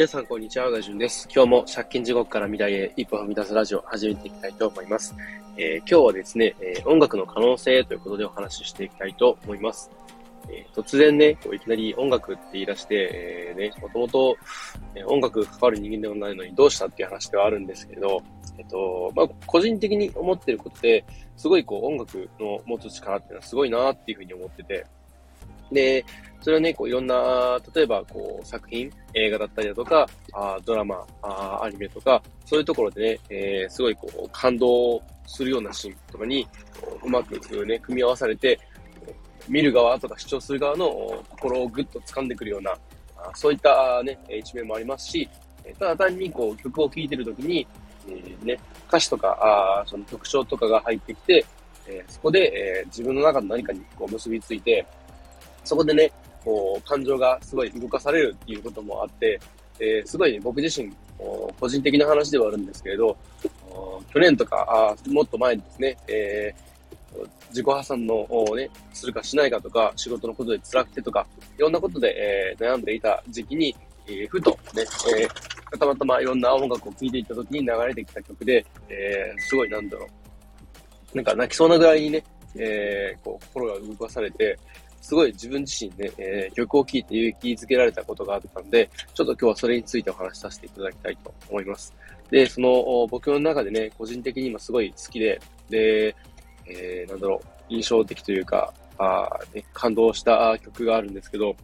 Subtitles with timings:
[0.00, 0.70] 皆さん、こんにちは。
[0.70, 1.28] 大順です。
[1.30, 5.14] 今日も借金地獄から未来へ一歩踏み出すラジオを始めていきたいと思います。
[5.58, 9.90] えー、今日はですね、えー、音楽の可能性ということでお話ししていきたいと思います。
[10.48, 13.10] えー、突然ね、こういきなり音楽って言い出して、
[13.52, 14.36] え、ね、もともと、
[15.06, 18.22] 音楽関わる人間でもないのにどうしたっていう話ではあるんですけど、
[18.56, 21.04] えっと、まあ、個人的に思ってることで、
[21.36, 24.86] すごいこう音楽の持つ力っていうのはすごいなっていうふうに思ってて、
[25.70, 26.04] で、
[26.40, 36.46] それはね、こういろんな、例えばこう作品、映画だったりだとか、あドラマあ、アニメとか、そういうところでね、えー、すごいこう感動するようなシーンとかに、
[37.04, 37.34] うまく
[37.66, 38.58] ね、組み合わされて、
[39.48, 40.88] 見る側とか視聴する側の
[41.30, 42.74] 心をぐっと掴んでくるような、
[43.34, 45.28] そういったね、一面もありますし、
[45.78, 47.66] ただ単にこう曲を聴いてるときに、
[48.08, 51.44] えー、ね、歌詞とか、あその曲調とかが入ってきて、
[51.86, 54.86] えー、そこで、えー、自分の中の何かにこう結びついて、
[55.64, 56.10] そこでね、
[56.44, 59.40] こう、感情がすごい動かされるっていうこともあって、
[59.78, 60.92] えー、すごい、ね、僕自身、
[61.58, 63.16] 個人的な話ではあるんですけれど、
[64.12, 73.74] 去年とか、あもっと前にですね、えー、自己破産のを、ね、するかしないかとか、仕事のことで辛くてとか、いろんなことで、えー、悩んでいた時期に、
[74.06, 74.82] えー、ふとね、
[75.18, 80.06] えー、たまたまいろんな音楽を聴いていた時に流れてきた曲で、えー、すごいなんだろ
[81.14, 81.16] う。
[81.16, 82.24] なんか泣きそうなぐらいにね、
[82.56, 84.58] えー、こう、心が動かされて、
[85.00, 91.94] すごい自分自身で、えー、曲を聴いて勇気づけられたことがあったんで、ちょっと今日はそれについてお話しさせていただきたいと思います。
[92.30, 96.14] で、その、僕の中でね、個人的にもすごい好きで、で、
[96.66, 101.56] えー、なんだろう、印象的というか、あね、感動した曲があるんですけど、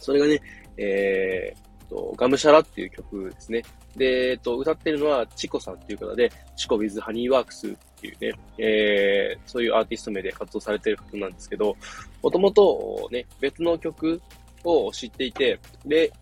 [0.00, 0.40] それがね、
[0.78, 3.62] えー、と、ガムシャラっていう曲ですね。
[3.96, 7.70] で、えっと、歌ってるのはチコさんっていう方で、チコ with ハニーワークスっ
[8.00, 11.76] ていうね、えー、そういうアーティスト名で活動されてる方なんですけど、
[12.22, 14.20] もともとね、別の曲
[14.64, 16.12] を知っていて、で、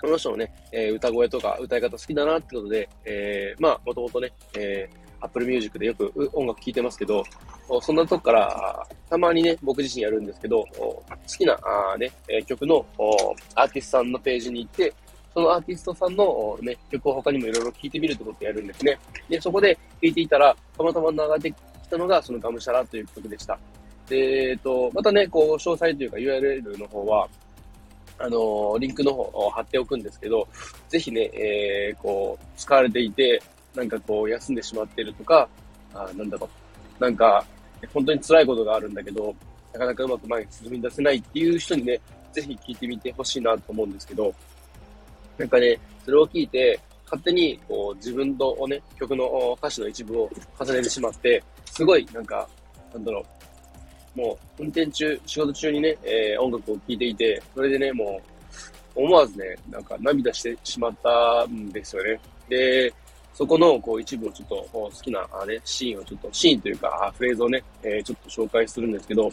[0.00, 7.24] この人のね、えー、歌声とか歌い方好きだなってことで、えー、まあ、もともとね、えー、Apple Music でよく音楽聴いてますけど、
[7.80, 12.10] そんなとこから、たまにね、僕自身やるんですけど、好きなあ、ね、
[12.46, 12.84] 曲の
[13.54, 14.92] アーティストさんのページに行って、
[15.34, 18.98] そのアーティストさんのね、曲を他にもいろいろ聴いてみるってことをやるんですね。
[19.28, 23.58] で、そこで聴いていたら、たまたま流れてきたのが、そのガムシャラという曲でした。
[24.08, 27.28] で、えっと、またね、こう、詳細というか URL の方は、
[28.18, 30.48] あのリンクの方を貼っておくんですけど、
[30.88, 33.42] ぜひね、えー、こう、使われていて、
[33.74, 35.48] なんかこう、休んでしまってるとか、
[35.92, 36.48] あなんだろ
[36.98, 37.44] う、なんか、
[37.92, 39.34] 本当に辛いことがあるんだけど、
[39.72, 42.00] なかなかうまく前に進み出せないっていう人にね、
[42.32, 44.34] ぜひ聞いてみてほしいなと思うんですけど、
[45.38, 52.48] なんかね、それを聞いて、勝手にこう自分とね、曲の歌詞の一部を重ねてしまって、すごいなんか、
[52.92, 53.24] なんだろ
[54.16, 58.20] う、もう運転中、仕事中にね、えー、音楽を聴いていて、それでね、も
[58.96, 62.18] う思わずね、なんか涙してしまったんですよね。
[62.48, 62.92] で、
[63.36, 69.30] そこのこう一部をちょっと好きなね、シーンをちょっと、シーンというかフレーズをね、えー、ちょっと紹介するんですけど、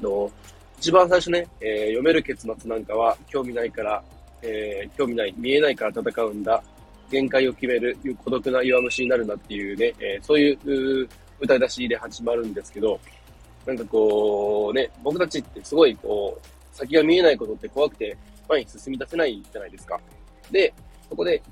[0.00, 0.30] の
[0.78, 4.02] 一番最初ね、えー、読める結末なんかは興味ないから
[4.42, 6.62] えー、興味ない、見えないから戦うんだ、
[7.10, 11.08] 限界を決める、孤独な弱虫になるなっていうね、えー、そういう
[11.40, 12.98] 歌い出しで始まるんですけど、
[13.64, 18.16] なんかこう、ね、僕たちってすごいこう、先が見えないことって怖くて
[18.48, 19.98] 前に進み出せないじゃないですか。
[20.50, 20.72] で、
[21.08, 21.42] そこで、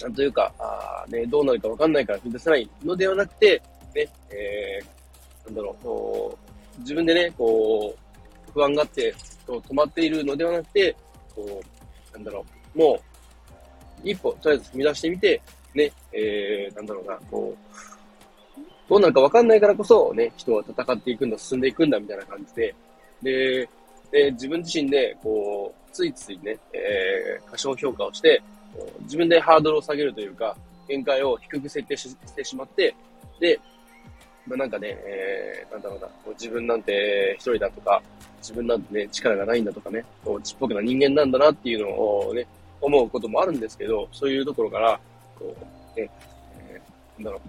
[0.00, 3.62] なんというか、あね、どうなるかわかんないから進み出せないのではなくて、
[3.94, 6.36] ね、えー、なんだろ
[6.76, 7.94] う、自分でね、こ
[8.48, 9.14] う、不安があって、
[9.46, 10.96] 止まっているのではなくて、
[11.34, 13.00] こう、なんだろう、も
[14.04, 15.42] う、一歩、とりあえず踏み出してみて、
[15.74, 22.74] ね、えー、なんだろうな、こう、どうなるかわかんないからこそ、ね、人は戦っていくんだ、進んでいくんだ、みたいな感じで、
[23.22, 23.68] で、
[24.12, 28.42] で自分自身で、こう、ついついね、えー、過小評価をして、
[29.02, 30.56] 自分でハードルを下げるというか、
[30.88, 32.94] 限界を低く設定してしまって、
[33.40, 33.58] で、
[34.46, 38.00] まあ、なんかね、えー、なんだろうな、自分なんて一人だとか、
[38.38, 42.46] 自分なんてね、力がないんだとかね、こうちっぽけな人間なんだなっていうのをね、
[42.80, 45.00] 思うこともあるんですけど、そういうところから、
[45.38, 45.56] こ
[45.96, 46.08] う、ね、
[46.58, 47.40] えー、なんだろう、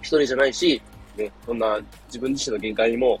[0.00, 0.82] 一人じゃないし、
[1.16, 3.20] ね、そんな自分自身の限界にも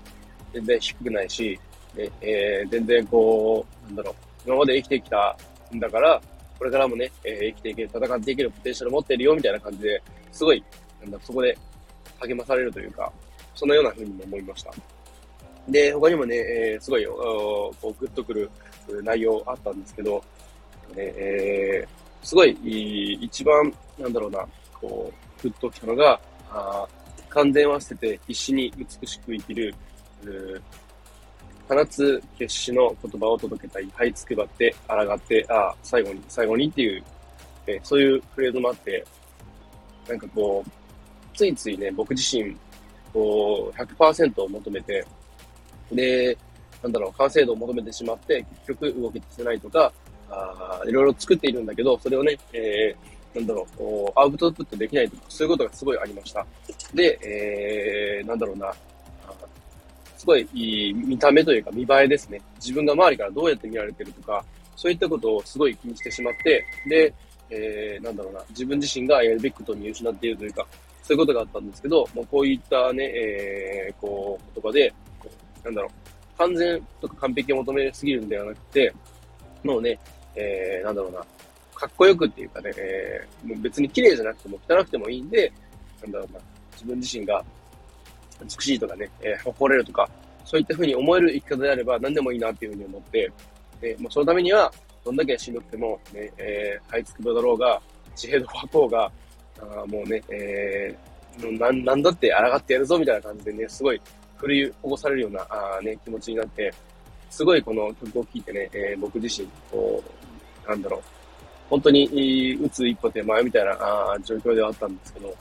[0.52, 1.58] 全然低くないし、
[1.94, 4.14] ね、えー、全然こう、なんだろう、
[4.46, 5.36] 今まで生きてきた
[5.72, 6.20] んだから、
[6.58, 10.02] これからもね、えー、生きていける、戦っていけるポテンシャル持ってるよ、みたいな感じで、
[10.32, 10.62] すごい、
[11.00, 11.56] なんだ、そこで
[12.20, 13.12] 励まされるというか、
[13.54, 14.72] そんなような風にも思いました。
[15.68, 18.50] で、他にもね、えー、すごい、こう、グッとくる
[19.02, 20.22] 内容あったんですけど、
[20.94, 22.56] ね、えー、すごい、
[23.22, 26.20] 一番、なんだろうな、こう、グッときたのが、
[26.50, 26.86] あ
[27.28, 29.74] 完全は捨てて必死に美しく生きる、
[31.68, 37.02] 放つ決死の言葉を届けたい、はいつくばって、あらがって、ああ最後に、最後にっていう、
[37.66, 39.04] えそういうフレーズもあって、
[40.08, 40.70] なんかこう、
[41.36, 42.56] ついついね、僕自身、
[43.12, 45.04] こう、100%を求めて、
[45.92, 46.36] で、
[46.82, 49.92] なんだろう、完成度を求めてしまって、結局動けてないとか、
[50.30, 56.46] あいろいろ作っているんだけど、それをね、えー、なんだろう、アウトプットできないとか、そういうことがすごいありました。
[56.94, 58.72] で、えー、なんだろうな、
[60.18, 62.40] すごいいい見た目というか見栄えですね。
[62.56, 64.44] 自分が周りからどうやって見られてるとか、
[64.74, 67.14] そういったことをすごい気にしてしまって、で、
[67.50, 70.66] えー、なんだろうな、自分自身がやるべきことを見失っているというか、
[71.04, 74.92] そういうことがあったんですけど、もうこういったね、えー、こう、言葉で、
[75.64, 78.92] なんだろう、完全とか完璧を求めすぎるんではなくて、
[79.62, 79.98] もうね、
[80.34, 81.18] えー、なんだろうな、
[81.74, 85.52] かっこよくっていうかね、えー、もう別に綺麗じゃなくても汚くてもいいんで、
[86.02, 86.40] なんだろうな、
[86.72, 87.44] 自分自身が
[88.44, 90.08] 美しいとかね、えー、誇れるとか、
[90.44, 93.30] そういった風に思える生き方であれば何でもいいなっていう風に思って、
[93.80, 94.72] で、もうそのためには、
[95.04, 97.80] どんだけしんどくても、ね、えー、はいつくばだろうが、
[98.14, 99.10] 地平道はこうが、
[99.60, 104.00] あもうね、えー、なん、なんだって抗ってやるぞみたいな感じでね、すごい
[104.36, 106.72] 振り起こされるような、あね、気持ちになって、
[107.30, 110.02] すごいこの曲を聴いてね、えー、僕自身、こ
[110.66, 111.02] う、なんだろう、
[111.70, 115.36] 本当に、打つ一歩手前みたいなあ状況ではあったんですけど、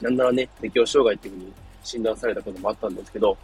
[0.00, 1.52] なんならね、適応障害っていうふうに
[1.82, 3.36] 診断されたこともあったんですけど、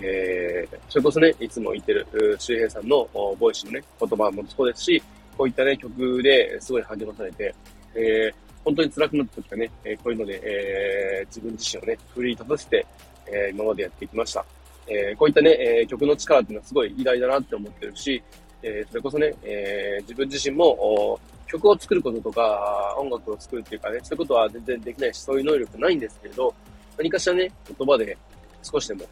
[0.00, 2.06] えー、それこそね、いつも言ってる
[2.38, 3.08] 周平さんの
[3.38, 5.02] ボイスのね、言葉もそうですし、
[5.36, 7.54] こういったね、曲ですごい励まされて、
[7.94, 8.34] えー、
[8.64, 12.86] 本当に辛くなった時はね、えこういうので、えー、自分自身をね、奮い立たせて、
[13.30, 14.44] え今までやってきました。
[14.86, 15.50] えこういったね、
[15.82, 18.22] え曲の力っていうのはすごい偉大だなって思ってるし、
[18.62, 26.54] えそれこそね、え自分自身も曲を作ることとか、音楽を作るっていうかね、そういうことは全然できないし、そういう能力ないんですけれど、
[26.98, 28.16] 何かしらね、言葉で
[28.62, 29.04] 少しでも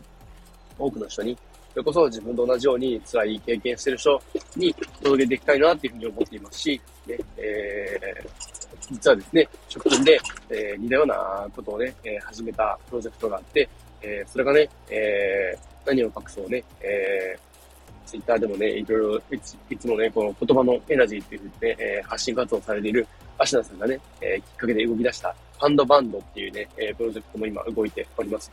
[0.78, 1.38] 多くの人に、
[1.72, 4.20] それこそ自分と同じように辛い経験してる人
[4.56, 10.18] に届けていきたいなっていうふうに思っていますし、ね、えー、実はですね、職訓で、
[10.50, 13.68] えー、似たようなことをね、えー、始めたプロジェクトがあって、
[14.02, 19.38] えー、それがね、えー、何を隠そうね、えー、ツイッターでもね、いろいろい
[19.78, 23.06] つ、もね、この言葉のエナジーっていうふうにね、えー、発信活動されている
[23.38, 28.50] アシナさんがね、えー、きっかけで動き出したファンドバンドっていうね、えー、プロジェクトも今動いております。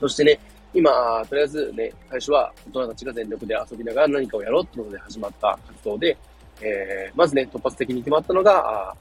[0.00, 0.38] そしてね、
[0.74, 6.16] 今、とりあえずね、最初は大人たちが全力で遊びながら何かをやろうってことで始まった活動で、
[6.60, 8.94] えー、まずね、突発的に決まったのが、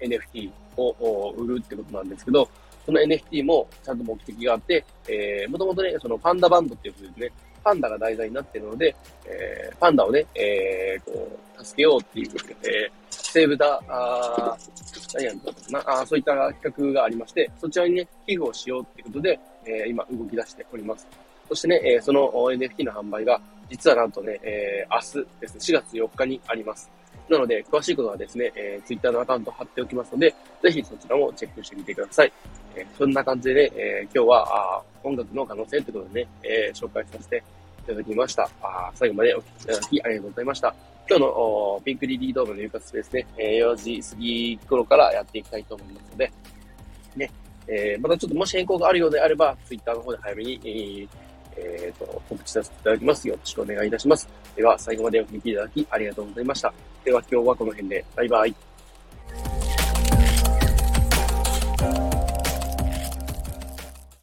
[0.00, 2.48] NFT を売るってことなんですけど、
[2.84, 7.32] その NFT もちゃんと目的があって、えー、もともとね、そのパンダバンドっていうことでね、
[7.64, 8.94] パンダが題材になっているので、
[9.26, 12.30] えー、パンダをね、えー、こう、助けようっていう、
[12.62, 14.56] えー、セーブダ、あ
[15.14, 16.32] 何やるのかなあそういった
[16.62, 21.06] 企画がありまして、そちらにね、寄付をしようっていうことで、えー、今動き出しております。
[21.48, 23.40] そしてね、えー、その NFT の販売が、
[23.70, 26.90] 実はなんとね、えー、明日ですね、4月4日にあります。
[27.28, 32.32] なので、詳しいことはですね、えー、Twitter のアカウント貼っておきますので、ぜひそちらもチェックしてみてください。
[32.76, 37.42] えー、そんな感じでね、えー、今日はあ音楽の可能性ということでね、えー、紹介させて
[37.84, 38.48] いただきました。
[38.62, 40.74] あ最後までお聞きいただきありがとうございました。
[41.08, 46.32] 今日のピンクリリードームの夕活ですね、えー、4時過ぎ頃からやっていきたいと思いますので、
[47.16, 47.30] ね、
[47.68, 51.08] えー、またちょっともし変更があるようであれば、Twitter の方で早めに、えー
[51.56, 53.28] えー、と、告知させていただきます。
[53.28, 54.28] よろしくお願いいたします。
[54.56, 56.72] では、最後までお聞きいただきありがとうございました。
[57.04, 58.04] では、今日はこの辺で。
[58.16, 58.73] バイバイ。